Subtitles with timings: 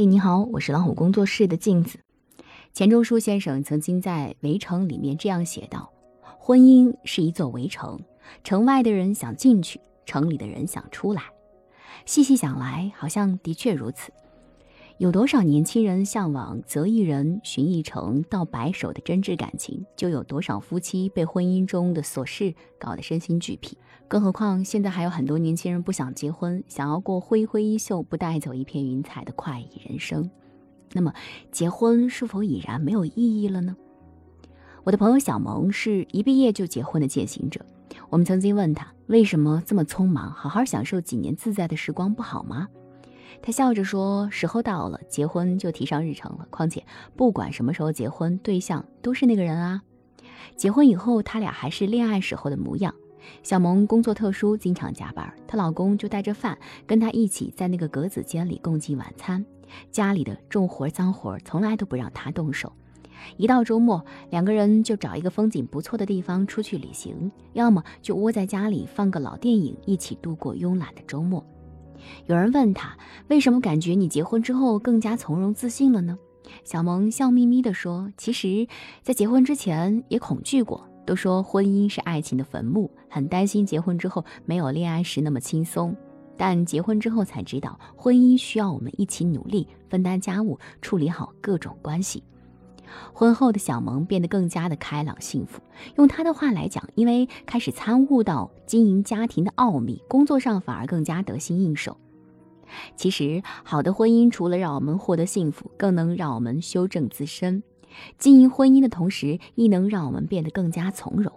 [0.00, 1.98] 嘿，你好，我是老虎工作室的镜子。
[2.72, 5.92] 钱钟书先生曾经在《围城》里面这样写道
[6.40, 8.00] ：“婚姻是一座围城，
[8.42, 11.24] 城外的人想进去，城里的人想出来。”
[12.06, 14.10] 细细想来，好像的确如此。
[15.00, 23.78] 有多少年轻人向往择一人、寻一城、到白首的真挚感情，就有多少夫妻被婚姻中的琐事搞得身心俱疲。
[24.06, 30.30] 更何况现在还有很多年轻人不想结婚，想要过挥挥衣袖不带走一片云彩的快意人生。
[30.92, 31.14] 那么，
[31.50, 33.74] 结婚是否已然没有意义了呢？
[34.84, 37.64] 我的朋友小萌是一毕业就结婚的践行者。
[38.10, 42.68] 我们曾经问他为什么这么匆忙，好好享受几年自在的时光不好吗？
[43.42, 46.46] 他笑着说：“时候到了，结婚就提上日程了。
[46.50, 46.84] 况且
[47.16, 49.82] 不管什么时候结婚，对象都是那个人啊。
[50.56, 52.94] 结婚以后，他俩还是恋爱时候的模样。
[53.42, 59.44] 小萌工作特殊，经常加班，她老公就带着饭跟她一起在那个格子间里共进晚餐。
[59.90, 62.72] 家里的重活脏活从来都不让她动手。
[63.36, 71.44] 一到周末，两个人就找一个风景不错的地方出去旅行，要么就窝在家里放个老电影，一起度过慵懒的周末。”
[72.26, 72.96] 有人问他
[73.28, 76.18] 为什么感觉你结婚之后更加从容自信了呢？
[76.64, 78.66] 小萌笑眯眯地说：“其实，
[79.02, 85.94] 在结婚之前也恐惧过，都说婚姻是爱情的坟墓，很担心结婚之后没有恋爱时那么轻松。
[86.36, 92.22] 但结婚之后才知道，婚姻需要我们一起努力，分担家务，处理好各种关系。”
[93.12, 95.60] 婚后的小萌变得更加的开朗幸福。
[95.96, 101.96] 用她的话来讲，因为开始参悟到经营家庭的奥秘，工作上反而更加得心应手。
[102.94, 107.62] 其实，好的婚姻除了让我们获得幸福，更能让我们修正自身。
[108.16, 111.32] 经营婚姻的同时，亦能让我们变得更加从容。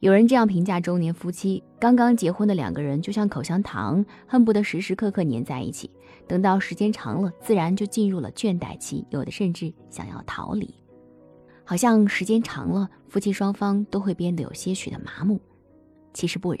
[0.00, 5.90] 有人这样评价中年夫妻：刚刚结婚的两个人就像口香糖，恨不得时时刻刻粘在一起。
[6.28, 10.72] 等到时间长了，自然就进入了倦怠期，有的甚至想要逃离。
[11.64, 15.40] 好像时间长了，夫妻双方都会变得有些许的麻木。
[16.14, 16.60] 其实不然，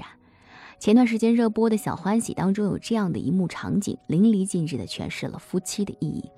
[0.80, 6.28] 前段时间热播的小欢喜当中有这样的一幕场景，淋漓尽致地诠释了夫妻的意义。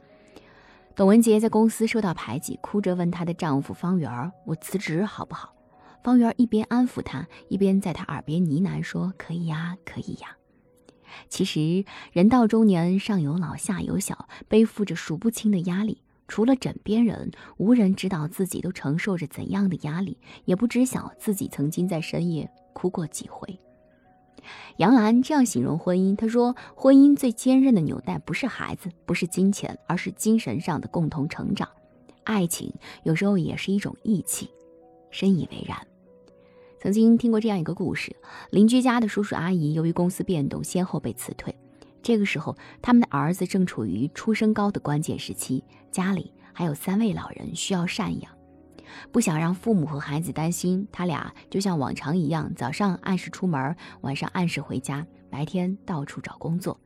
[0.95, 5.55] 董文杰在公司受到排挤，哭着问她的丈夫方圆：“我辞职好不好？”
[6.03, 10.37] 方圆一边安抚她，一边在她耳边呢喃说：“可以呀，可以呀。”
[11.29, 16.03] 其实人到中年，上有老下有小，背负着数不清的压力。
[16.29, 23.59] 除了枕边人，无人知道自己都承受着怎样的压力，也不知晓自己曾经在深夜哭过几回。
[24.77, 31.69] 杨澜这样形容婚姻：“她说，婚姻最坚韧的纽带不是孩子，不是金钱，而是精神上的共同成长。
[32.23, 32.73] 爱情
[33.03, 34.49] 有时候也是一种义气。”
[35.11, 35.77] 深以为然。
[36.83, 38.17] 曾经听过这样一个故事：
[38.49, 41.55] 邻居家的叔叔阿姨由于公司变动，先后被辞退。
[42.03, 48.33] 这个时候，他们的儿子正处于初升高的关键时期，家里还有三位老人需要赡养。
[49.13, 56.81] 不想让父母和孩子担心，他俩就像往常一样，早上按时出门，晚上按时回家，白天到处找工作。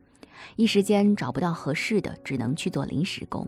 [0.57, 3.47] 一时间找不到合适的，只能去做临时工。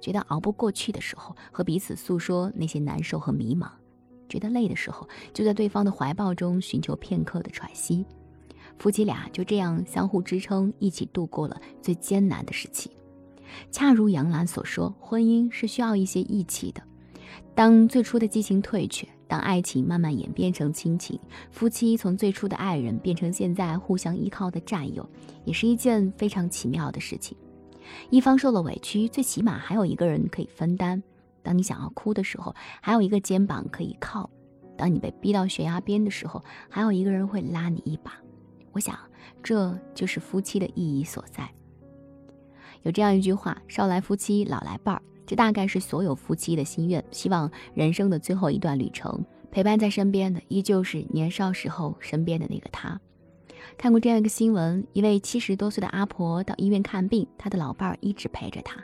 [0.00, 3.68] 觉得熬不过去的时候，和彼此诉说那些难受和迷茫；
[4.32, 8.06] 觉得累的时候，就在对方的怀抱中寻求片刻的喘息。
[8.78, 12.90] 夫妻俩就这样相互支撑，一起度过了最艰难的时期。
[13.70, 16.82] 恰如杨澜所说，婚姻是需要一些义气的。
[17.54, 21.20] 当最初的激情退却，当爱情慢慢演变成亲情，
[21.50, 25.06] 夫妻从最初的爱人变成现在互相依靠的战友，
[25.44, 27.36] 也是一件非常奇妙的事情。
[28.08, 31.02] 一方受了委屈，最起码还有一个人可以分担；
[31.42, 34.28] 当你想要哭的时候，还有一个肩膀可以靠；
[34.76, 38.12] 当你被逼到悬崖边的时候，还有一个人会拉你一把。
[38.72, 38.98] 我想，
[39.42, 41.48] 这就是夫妻的意义所在。
[42.82, 47.02] 有这样一句话：“少来夫妻老来伴儿。”这大概是所有夫妻的心愿。
[47.10, 53.00] 希望人生的最后一段旅程，陪伴在身边的依旧是年少时候身边的那个他。
[53.78, 58.82] 看过这样一个新闻：一位七十多岁的阿婆到医院看病，她的老伴儿一直陪着她。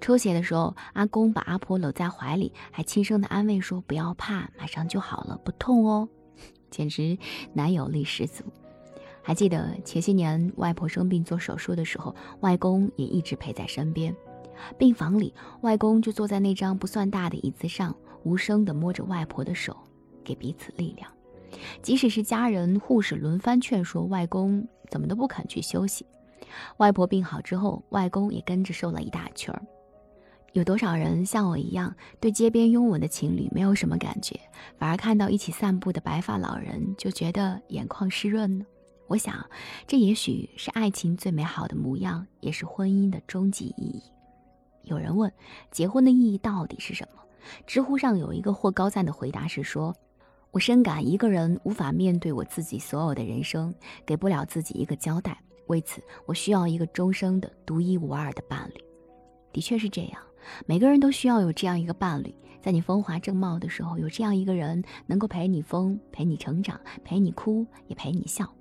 [0.00, 6.08] 抽血的时候，阿公把阿婆搂在怀里，还轻声的安慰说：“不要怕，马上就好了，不痛哦。
[6.70, 7.16] ”简直
[7.52, 8.44] 男友力十足。
[9.22, 14.14] 还记得前些年外婆生病做手术的时候，外公也一直陪在身边。
[14.76, 15.32] 病房里，
[15.62, 19.76] 外公就坐在那张不算大的椅子上，无声地摸着外婆的手，
[20.22, 21.10] 给彼此力量。
[21.80, 26.04] 即使是家人、护士轮番劝说外公，怎么都不肯去休息。
[26.76, 29.62] 外婆病好之后，外公也跟着瘦了一大圈儿。
[30.52, 34.38] 有多少人像我一样，对街边拥吻的情侣没有什么感觉，
[34.78, 38.64] 反而看到一起散步的白发老人就觉得眼眶湿润呢？
[39.06, 39.44] 我想，
[39.86, 44.02] 这也许是爱情最美好的模样，也是婚姻的终极意义。
[44.84, 45.32] 有人问，
[45.70, 47.22] 结婚的意义到底是什么？
[47.66, 49.94] 知乎上有一个获高赞的回答是说
[50.52, 53.74] ：“我深感一个人无法面对我自己所有的人生，
[54.06, 58.84] 给不了自己一个交代，为此我需要一个终生的独一无二的伴侣。”
[59.52, 60.20] 的确是这样，
[60.66, 68.52] 每个人都需要有这样一个伴侣，在你风华正茂的时候，有这样一个人能够陪你疯，陪你成长，陪你哭，也陪你笑。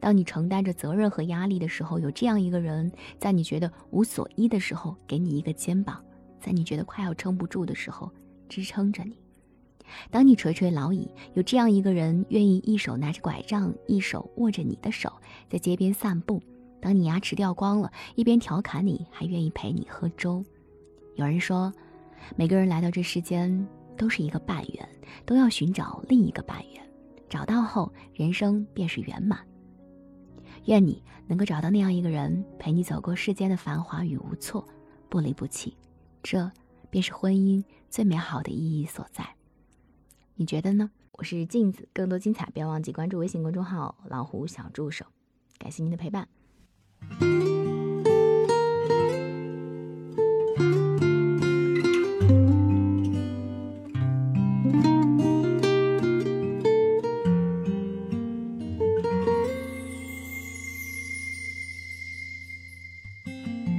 [0.00, 5.96] 当你承担着责任和压力的时候，有这样一个人，在你觉得无所依的时候，给你一个肩膀；
[6.40, 8.10] 在你觉得快要撑不住的时候，
[8.48, 9.21] 支撑着你。
[10.10, 15.12] 当你垂垂老矣，有这样一个人，愿意一手拿着拐杖，一手握着你的手，
[15.48, 16.42] 在街边散步。
[16.80, 20.44] 当你牙齿掉光了，一边调侃你，还愿意陪你喝粥。
[21.14, 21.72] 有人说，
[22.34, 24.88] 每个人来到这世间都是一个半圆，
[25.24, 26.82] 都要寻找另一个半圆，
[27.28, 29.38] 找到后，人生便是圆满。
[30.66, 34.66] 愿你能够找到那样一个人，陪你走过世间的繁华与无措，
[35.08, 35.76] 不离不弃，
[36.22, 36.50] 这
[36.90, 39.24] 便是婚姻最美好的意义所在。
[40.36, 40.90] 你觉得呢？
[41.12, 45.04] 我是镜子，更多精彩，不要忘记关注微信公众号“老虎小助手”。
[45.58, 46.26] 感谢您的陪伴。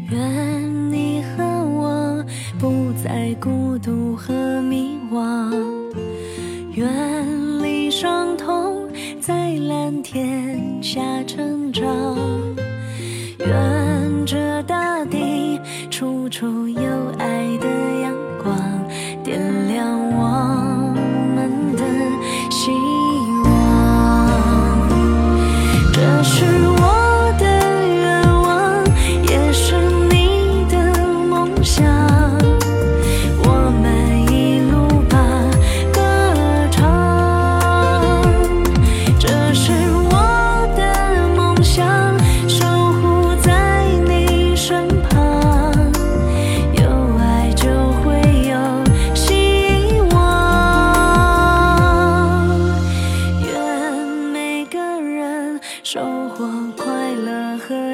[0.09, 2.25] 愿你和我
[2.59, 5.72] 不再孤独和迷惘，
[6.83, 8.89] 远离伤痛，
[9.21, 12.32] 在蓝天下成长。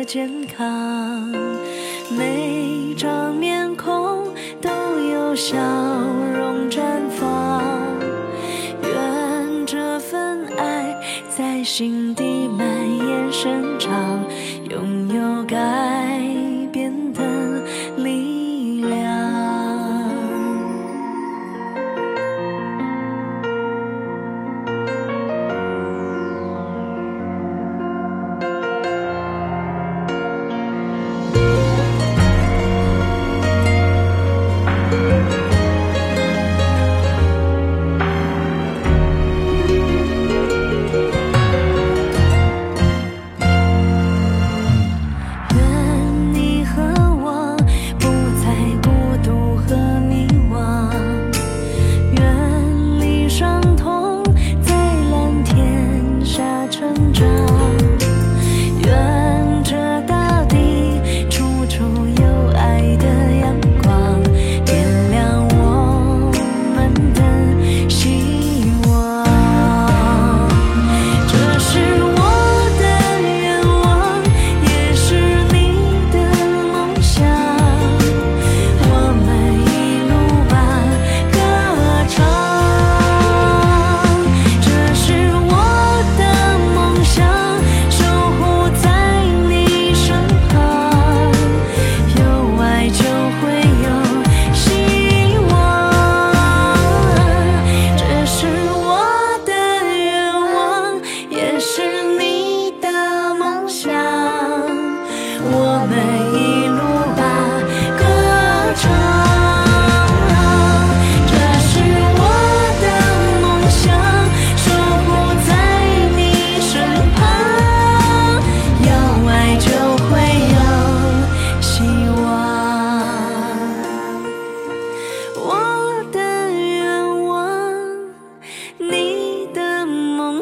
[0.10, 1.32] 健康，
[2.10, 4.26] 每张面孔
[4.60, 4.72] 都
[5.08, 5.56] 有笑
[6.34, 7.62] 容绽放。
[8.82, 12.68] 愿这份爱在心底蔓
[12.98, 14.26] 延生长，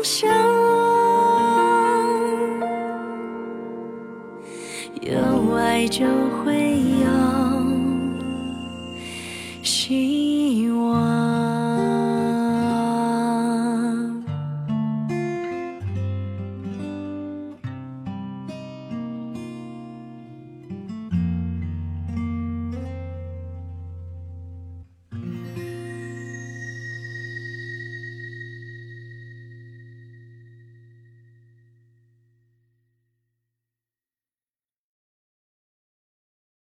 [0.07, 0.29] 想。
[5.01, 6.05] 有爱就